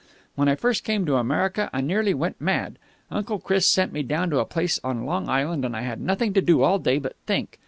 [0.33, 2.79] When I first came to America, I nearly went mad.
[3.11, 6.33] Uncle Chris sent me down to a place on Long Island, and I had nothing
[6.33, 7.59] to do all day but think.